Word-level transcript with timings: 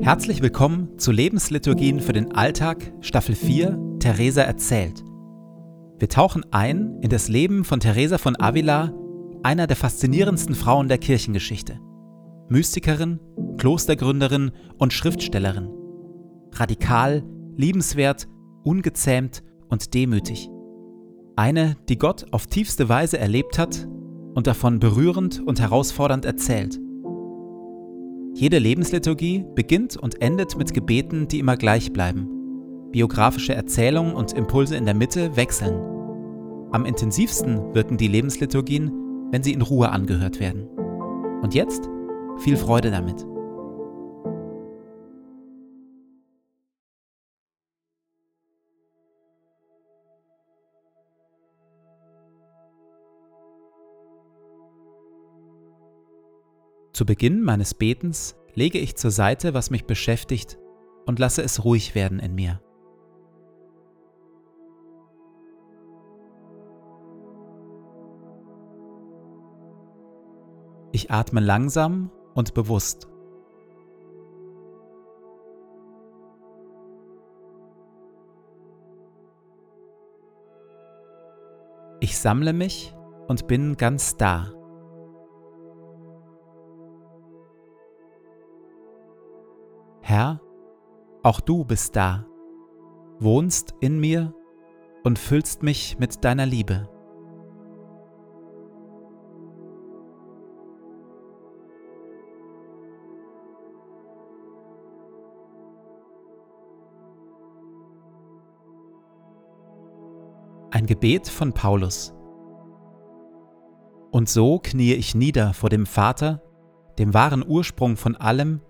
Herzlich 0.00 0.42
willkommen 0.42 0.96
zu 0.96 1.10
Lebensliturgien 1.10 1.98
für 1.98 2.12
den 2.12 2.30
Alltag, 2.30 2.92
Staffel 3.00 3.34
4, 3.34 3.96
Theresa 3.98 4.42
erzählt. 4.42 5.02
Wir 5.98 6.08
tauchen 6.08 6.46
ein 6.52 7.00
in 7.02 7.10
das 7.10 7.26
Leben 7.28 7.64
von 7.64 7.80
Theresa 7.80 8.16
von 8.16 8.40
Avila, 8.40 8.94
einer 9.42 9.66
der 9.66 9.74
faszinierendsten 9.74 10.54
Frauen 10.54 10.86
der 10.86 10.98
Kirchengeschichte. 10.98 11.80
Mystikerin, 12.48 13.18
Klostergründerin 13.56 14.52
und 14.78 14.92
Schriftstellerin. 14.92 15.68
Radikal, 16.52 17.24
liebenswert, 17.56 18.28
ungezähmt 18.62 19.42
und 19.68 19.94
demütig. 19.94 20.48
Eine, 21.34 21.76
die 21.88 21.98
Gott 21.98 22.26
auf 22.30 22.46
tiefste 22.46 22.88
Weise 22.88 23.18
erlebt 23.18 23.58
hat 23.58 23.88
und 24.34 24.46
davon 24.46 24.78
berührend 24.78 25.42
und 25.44 25.58
herausfordernd 25.58 26.24
erzählt. 26.24 26.78
Jede 28.34 28.58
Lebensliturgie 28.58 29.44
beginnt 29.54 29.96
und 29.96 30.22
endet 30.22 30.56
mit 30.56 30.72
Gebeten, 30.72 31.28
die 31.28 31.38
immer 31.38 31.56
gleich 31.56 31.92
bleiben. 31.92 32.28
Biografische 32.92 33.54
Erzählungen 33.54 34.14
und 34.14 34.32
Impulse 34.32 34.76
in 34.76 34.84
der 34.84 34.94
Mitte 34.94 35.36
wechseln. 35.36 35.74
Am 36.70 36.84
intensivsten 36.84 37.74
wirken 37.74 37.96
die 37.96 38.08
Lebensliturgien, 38.08 38.92
wenn 39.30 39.42
sie 39.42 39.52
in 39.52 39.62
Ruhe 39.62 39.90
angehört 39.90 40.40
werden. 40.40 40.68
Und 41.42 41.54
jetzt 41.54 41.88
viel 42.38 42.56
Freude 42.56 42.90
damit. 42.90 43.26
Zu 56.98 57.06
Beginn 57.06 57.44
meines 57.44 57.74
Betens 57.74 58.34
lege 58.54 58.78
ich 58.80 58.96
zur 58.96 59.12
Seite, 59.12 59.54
was 59.54 59.70
mich 59.70 59.84
beschäftigt, 59.84 60.58
und 61.06 61.20
lasse 61.20 61.42
es 61.42 61.62
ruhig 61.62 61.94
werden 61.94 62.18
in 62.18 62.34
mir. 62.34 62.60
Ich 70.90 71.12
atme 71.12 71.38
langsam 71.38 72.10
und 72.34 72.52
bewusst. 72.54 73.06
Ich 82.00 82.18
sammle 82.18 82.52
mich 82.52 82.92
und 83.28 83.46
bin 83.46 83.76
ganz 83.76 84.16
da. 84.16 84.57
Herr, 90.10 90.40
auch 91.22 91.38
du 91.38 91.66
bist 91.66 91.94
da, 91.94 92.24
wohnst 93.18 93.74
in 93.80 94.00
mir 94.00 94.32
und 95.04 95.18
füllst 95.18 95.62
mich 95.62 95.98
mit 95.98 96.24
deiner 96.24 96.46
Liebe. 96.46 96.88
Ein 110.70 110.86
Gebet 110.86 111.28
von 111.28 111.52
Paulus. 111.52 112.14
Und 114.10 114.30
so 114.30 114.58
kniee 114.58 114.94
ich 114.94 115.14
nieder 115.14 115.52
vor 115.52 115.68
dem 115.68 115.84
Vater, 115.84 116.40
dem 116.98 117.12
wahren 117.12 117.44
Ursprung 117.46 117.98
von 117.98 118.16
allem, 118.16 118.62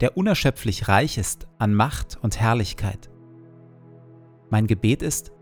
der 0.00 0.16
unerschöpflich 0.16 0.88
reich 0.88 1.18
ist 1.18 1.46
an 1.58 1.74
Macht 1.74 2.18
und 2.20 2.38
Herrlichkeit. 2.38 3.10
Mein 4.50 4.66
Gebet 4.66 5.02
ist, 5.02 5.32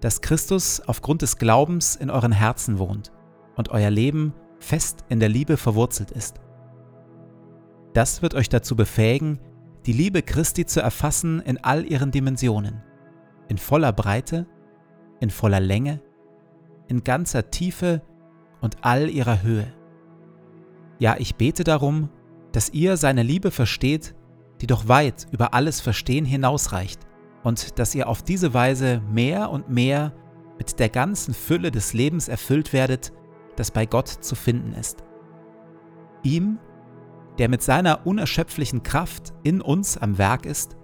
dass 0.00 0.20
Christus 0.20 0.80
aufgrund 0.80 1.22
des 1.22 1.38
Glaubens 1.38 1.96
in 1.96 2.10
euren 2.10 2.32
Herzen 2.32 2.78
wohnt 2.78 3.12
und 3.56 3.70
euer 3.70 3.90
Leben 3.90 4.34
fest 4.58 5.04
in 5.08 5.20
der 5.20 5.28
Liebe 5.28 5.56
verwurzelt 5.56 6.10
ist. 6.10 6.40
Das 7.94 8.22
wird 8.22 8.34
euch 8.34 8.48
dazu 8.48 8.76
befähigen, 8.76 9.38
die 9.86 9.92
Liebe 9.92 10.22
Christi 10.22 10.64
zu 10.64 10.80
erfassen 10.80 11.40
in 11.40 11.62
all 11.62 11.84
ihren 11.84 12.10
Dimensionen, 12.10 12.82
in 13.48 13.58
voller 13.58 13.92
Breite, 13.92 14.46
in 15.20 15.30
voller 15.30 15.60
Länge, 15.60 16.00
in 16.88 17.04
ganzer 17.04 17.50
Tiefe 17.50 18.02
und 18.60 18.76
all 18.82 19.08
ihrer 19.10 19.42
Höhe. 19.42 19.72
Ja, 20.98 21.16
ich 21.18 21.34
bete 21.34 21.64
darum, 21.64 22.08
dass 22.52 22.70
ihr 22.70 22.96
seine 22.96 23.22
Liebe 23.22 23.50
versteht, 23.50 24.14
die 24.60 24.66
doch 24.66 24.88
weit 24.88 25.26
über 25.32 25.54
alles 25.54 25.80
Verstehen 25.80 26.24
hinausreicht, 26.24 27.00
und 27.42 27.78
dass 27.78 27.94
ihr 27.94 28.08
auf 28.08 28.22
diese 28.22 28.54
Weise 28.54 29.02
mehr 29.10 29.50
und 29.50 29.68
mehr 29.68 30.12
mit 30.58 30.78
der 30.78 30.88
ganzen 30.88 31.34
Fülle 31.34 31.72
des 31.72 31.92
Lebens 31.92 32.28
erfüllt 32.28 32.72
werdet, 32.72 33.12
das 33.56 33.70
bei 33.70 33.84
Gott 33.84 34.08
zu 34.08 34.36
finden 34.36 34.74
ist. 34.74 35.02
Ihm, 36.22 36.58
der 37.38 37.48
mit 37.48 37.62
seiner 37.62 38.06
unerschöpflichen 38.06 38.82
Kraft 38.82 39.32
in 39.42 39.60
uns 39.60 39.98
am 39.98 40.18
Werk 40.18 40.46
ist 40.46 40.76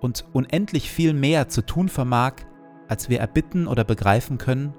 und 0.00 0.26
unendlich 0.32 0.90
viel 0.90 1.14
mehr 1.14 1.48
zu 1.48 1.64
tun 1.64 1.88
vermag, 1.88 2.34
als 2.88 3.08
wir 3.08 3.20
erbitten 3.20 3.66
oder 3.66 3.84
begreifen 3.84 4.38
können, 4.38 4.74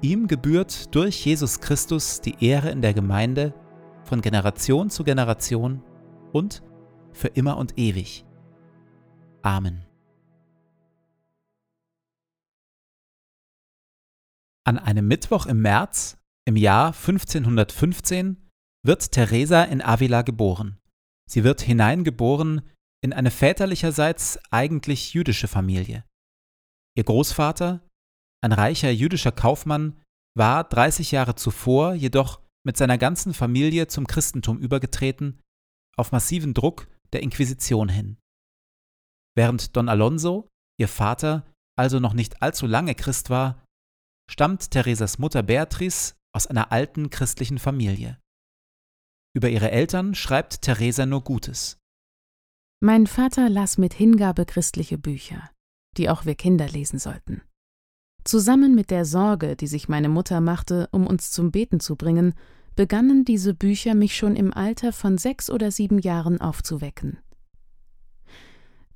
ihm 0.00 0.26
gebührt 0.26 0.94
durch 0.94 1.24
Jesus 1.24 1.60
Christus 1.60 2.20
die 2.20 2.44
Ehre 2.44 2.70
in 2.70 2.82
der 2.82 2.94
Gemeinde 2.94 3.54
von 4.08 4.22
Generation 4.22 4.90
zu 4.90 5.04
Generation 5.04 5.82
und 6.32 6.62
für 7.12 7.28
immer 7.28 7.58
und 7.58 7.78
ewig. 7.78 8.24
Amen. 9.42 9.84
An 14.64 14.78
einem 14.78 15.06
Mittwoch 15.06 15.46
im 15.46 15.60
März 15.60 16.18
im 16.46 16.56
Jahr 16.56 16.88
1515 16.88 18.48
wird 18.84 19.12
Teresa 19.12 19.62
in 19.64 19.82
Avila 19.82 20.22
geboren. 20.22 20.78
Sie 21.28 21.44
wird 21.44 21.60
hineingeboren 21.60 22.62
in 23.02 23.12
eine 23.12 23.30
väterlicherseits 23.30 24.38
eigentlich 24.50 25.14
jüdische 25.14 25.48
Familie. 25.48 26.04
Ihr 26.96 27.04
Großvater, 27.04 27.86
ein 28.42 28.52
reicher 28.52 28.90
jüdischer 28.90 29.32
Kaufmann, 29.32 30.00
war 30.34 30.64
30 30.64 31.12
Jahre 31.12 31.34
zuvor 31.34 31.94
jedoch 31.94 32.40
mit 32.68 32.76
seiner 32.76 32.98
ganzen 32.98 33.32
Familie 33.32 33.86
zum 33.86 34.06
Christentum 34.06 34.58
übergetreten, 34.58 35.40
auf 35.96 36.12
massiven 36.12 36.52
Druck 36.52 36.86
der 37.14 37.22
Inquisition 37.22 37.88
hin. 37.88 38.18
Während 39.34 39.74
Don 39.74 39.88
Alonso, 39.88 40.50
ihr 40.78 40.88
Vater, 40.88 41.50
also 41.78 41.98
noch 41.98 42.12
nicht 42.12 42.42
allzu 42.42 42.66
lange 42.66 42.94
Christ 42.94 43.30
war, 43.30 43.64
stammt 44.30 44.70
Theresas 44.70 45.18
Mutter 45.18 45.42
Beatrice 45.42 46.12
aus 46.36 46.46
einer 46.46 46.70
alten 46.70 47.08
christlichen 47.08 47.58
Familie. 47.58 48.18
Über 49.34 49.48
ihre 49.48 49.70
Eltern 49.70 50.14
schreibt 50.14 50.60
Theresa 50.60 51.06
nur 51.06 51.24
Gutes. 51.24 51.78
Mein 52.80 53.06
Vater 53.06 53.48
las 53.48 53.78
mit 53.78 53.94
Hingabe 53.94 54.44
christliche 54.44 54.98
Bücher, 54.98 55.50
die 55.96 56.10
auch 56.10 56.26
wir 56.26 56.34
Kinder 56.34 56.68
lesen 56.68 56.98
sollten. 56.98 57.40
Zusammen 58.24 58.74
mit 58.74 58.90
der 58.90 59.06
Sorge, 59.06 59.56
die 59.56 59.68
sich 59.68 59.88
meine 59.88 60.10
Mutter 60.10 60.42
machte, 60.42 60.90
um 60.92 61.06
uns 61.06 61.30
zum 61.30 61.50
Beten 61.50 61.80
zu 61.80 61.96
bringen, 61.96 62.34
begannen 62.78 63.24
diese 63.24 63.54
Bücher 63.54 63.96
mich 63.96 64.16
schon 64.16 64.36
im 64.36 64.54
Alter 64.54 64.92
von 64.92 65.18
sechs 65.18 65.50
oder 65.50 65.72
sieben 65.72 65.98
Jahren 65.98 66.40
aufzuwecken. 66.40 67.18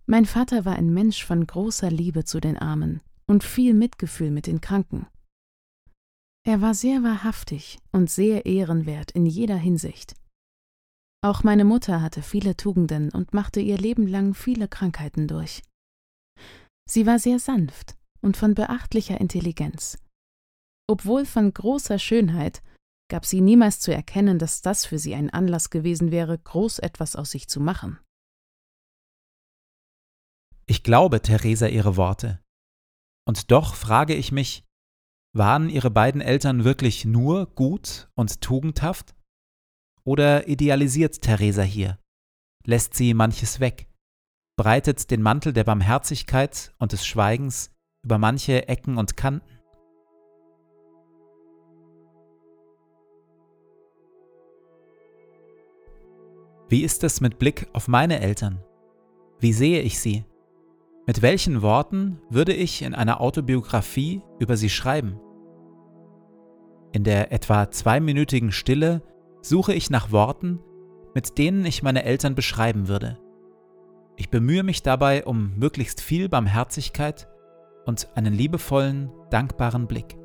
Mein 0.07 0.25
Vater 0.25 0.65
war 0.65 0.77
ein 0.77 0.95
Mensch 0.95 1.25
von 1.25 1.45
großer 1.45 1.91
Liebe 1.91 2.23
zu 2.23 2.39
den 2.39 2.57
Armen 2.57 3.01
und 3.27 3.43
viel 3.43 3.75
Mitgefühl 3.75 4.31
mit 4.31 4.47
den 4.47 4.61
Kranken. 4.61 5.09
Er 6.47 6.61
war 6.61 6.75
sehr 6.75 7.03
wahrhaftig 7.03 7.81
und 7.91 8.09
sehr 8.09 8.47
ehrenwert 8.47 9.11
in 9.11 9.27
jeder 9.27 9.57
Hinsicht. 9.57 10.15
Auch 11.21 11.43
meine 11.43 11.65
Mutter 11.65 12.01
hatte 12.01 12.23
viele 12.23 12.57
Tugenden 12.57 13.11
und 13.11 13.35
machte 13.35 13.59
ihr 13.59 13.79
Leben 13.79 14.07
lang 14.07 14.35
viele 14.35 14.69
Krankheiten 14.69 15.27
durch. 15.27 15.61
Sie 16.89 17.05
war 17.05 17.19
sehr 17.19 17.41
sanft 17.41 17.97
und 18.21 18.37
von 18.37 18.55
beachtlicher 18.55 19.21
Intelligenz. 19.21 19.99
Obwohl 20.89 21.27
von 21.27 21.53
großer 21.53 21.99
Schönheit, 21.99 22.63
gab 23.09 23.27
sie 23.27 23.41
niemals 23.41 23.81
zu 23.81 23.93
erkennen, 23.93 24.39
dass 24.39 24.63
das 24.63 24.87
für 24.87 24.99
sie 24.99 25.15
ein 25.15 25.31
Anlass 25.31 25.71
gewesen 25.71 26.11
wäre, 26.11 26.39
groß 26.39 26.79
etwas 26.79 27.17
aus 27.17 27.31
sich 27.31 27.49
zu 27.49 27.61
machen. 27.61 27.99
Ich 30.67 30.83
glaube 30.83 31.21
Theresa 31.21 31.67
ihre 31.67 31.97
Worte. 31.97 32.41
Und 33.27 33.51
doch 33.51 33.75
frage 33.75 34.15
ich 34.15 34.33
mich, 34.33 34.65
waren 35.35 35.69
ihre 35.69 35.91
beiden 35.91 36.21
Eltern 36.21 36.65
wirklich 36.65 37.05
nur 37.05 37.47
gut 37.47 38.09
und 38.15 38.41
tugendhaft? 38.41 39.15
Oder 40.05 40.49
idealisiert 40.49 41.21
Theresa 41.21 41.63
hier? 41.63 41.99
Lässt 42.65 42.95
sie 42.95 43.15
manches 43.15 43.61
weg? 43.61 43.89
Breitet 44.59 45.11
den 45.11 45.23
Mantel 45.23 45.53
der 45.53 45.65
Barmherzigkeit 45.65 46.75
und 46.79 46.93
des 46.93 47.07
Schweigens 47.07 47.71
über 48.05 48.19
manche 48.19 48.69
Ecken 48.69 48.99
und 48.99 49.17
Kanten? 49.17 49.47
Wie 56.73 56.85
ist 56.85 57.05
es 57.05 57.21
mit 57.21 57.39
Blick 57.39 57.69
auf 57.75 57.87
meine 57.87 58.21
Eltern? 58.21 58.65
Wie 59.39 59.53
sehe 59.53 59.83
ich 59.83 60.01
sie? 60.01 60.25
Mit 61.07 61.21
welchen 61.21 61.61
Worten 61.61 62.19
würde 62.31 62.55
ich 62.55 62.81
in 62.81 62.95
einer 62.95 63.21
Autobiografie 63.21 64.23
über 64.39 64.57
sie 64.57 64.71
schreiben? 64.71 65.21
In 66.93 67.05
der 67.05 67.31
etwa 67.31 67.71
zweiminütigen 67.71 68.53
Stille 68.53 69.03
suche 69.43 69.75
ich 69.75 69.91
nach 69.91 70.13
Worten, 70.13 70.61
mit 71.15 71.37
denen 71.37 71.67
ich 71.67 71.83
meine 71.83 72.05
Eltern 72.05 72.35
beschreiben 72.35 72.89
würde. 72.89 73.19
Ich 74.17 74.31
bemühe 74.31 74.63
mich 74.63 74.83
dabei 74.83 75.27
um 75.27 75.55
möglichst 75.59 76.01
viel 76.01 76.31
Barmherzigkeit 76.31 77.29
und 77.85 78.09
einen 78.17 78.33
liebevollen, 78.33 79.11
dankbaren 79.29 79.87
Blick. 79.87 80.17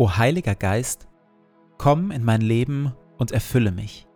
O 0.00 0.16
Heiliger 0.16 0.54
Geist, 0.54 1.08
komm 1.76 2.10
in 2.10 2.24
mein 2.24 2.40
Leben 2.40 2.94
und 3.18 3.32
erfülle 3.32 3.70
mich. 3.70 4.08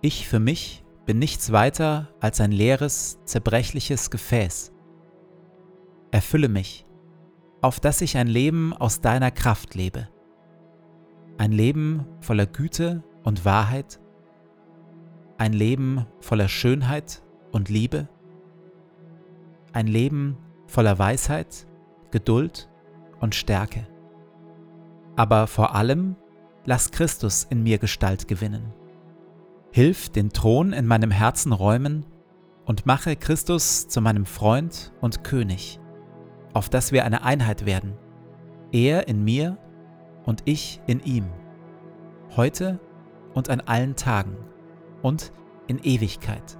Ich 0.00 0.26
für 0.26 0.40
mich 0.40 0.84
bin 1.04 1.20
nichts 1.20 1.52
weiter 1.52 2.08
als 2.18 2.40
ein 2.40 2.50
leeres, 2.50 3.20
zerbrechliches 3.26 4.10
Gefäß. 4.10 4.72
Erfülle 6.10 6.48
mich, 6.48 6.84
auf 7.62 7.78
dass 7.78 8.00
ich 8.00 8.16
ein 8.16 8.26
Leben 8.26 8.72
aus 8.72 9.00
deiner 9.00 9.30
Kraft 9.30 9.76
lebe. 9.76 10.08
Ein 11.38 11.52
Leben 11.52 12.04
voller 12.18 12.46
Güte 12.46 13.04
und 13.22 13.44
Wahrheit. 13.44 14.00
Ein 15.38 15.52
Leben 15.52 16.06
voller 16.18 16.48
Schönheit 16.48 17.22
und 17.52 17.68
Liebe. 17.68 18.08
Ein 19.72 19.86
Leben 19.86 20.36
voller 20.66 20.98
Weisheit, 20.98 21.68
Geduld 22.10 22.68
und 23.20 23.36
Stärke 23.36 23.86
aber 25.16 25.46
vor 25.46 25.74
allem 25.74 26.16
lass 26.64 26.90
Christus 26.90 27.44
in 27.48 27.62
mir 27.62 27.78
Gestalt 27.78 28.28
gewinnen. 28.28 28.72
Hilf 29.72 30.10
den 30.10 30.30
Thron 30.30 30.72
in 30.72 30.86
meinem 30.86 31.10
Herzen 31.10 31.52
räumen 31.52 32.06
und 32.64 32.86
mache 32.86 33.16
Christus 33.16 33.88
zu 33.88 34.00
meinem 34.00 34.26
Freund 34.26 34.92
und 35.00 35.24
König, 35.24 35.80
auf 36.52 36.68
dass 36.68 36.92
wir 36.92 37.04
eine 37.04 37.22
Einheit 37.24 37.66
werden, 37.66 37.96
er 38.72 39.08
in 39.08 39.24
mir 39.24 39.58
und 40.24 40.42
ich 40.44 40.80
in 40.86 41.00
ihm, 41.00 41.26
heute 42.36 42.80
und 43.34 43.48
an 43.50 43.60
allen 43.60 43.96
Tagen 43.96 44.36
und 45.02 45.32
in 45.66 45.78
Ewigkeit. 45.78 46.58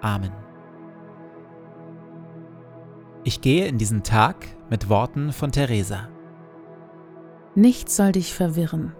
Amen. 0.00 0.32
Ich 3.24 3.40
gehe 3.40 3.66
in 3.66 3.76
diesen 3.76 4.02
Tag 4.02 4.46
mit 4.70 4.88
Worten 4.88 5.32
von 5.32 5.52
Theresa. 5.52 6.08
Nichts 7.54 7.96
soll 7.96 8.12
dich 8.12 8.34
verwirren, 8.34 8.92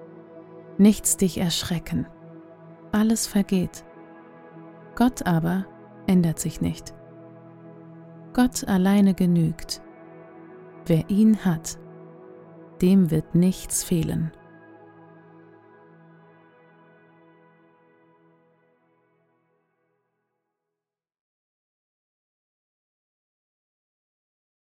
nichts 0.76 1.16
dich 1.16 1.38
erschrecken. 1.38 2.06
Alles 2.92 3.26
vergeht. 3.26 3.84
Gott 4.96 5.26
aber 5.26 5.66
ändert 6.06 6.40
sich 6.40 6.60
nicht. 6.60 6.92
Gott 8.32 8.66
alleine 8.66 9.14
genügt. 9.14 9.82
Wer 10.86 11.08
ihn 11.08 11.44
hat, 11.44 11.78
dem 12.82 13.10
wird 13.10 13.34
nichts 13.34 13.84
fehlen. 13.84 14.32